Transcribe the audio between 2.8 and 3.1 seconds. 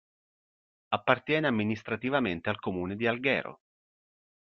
di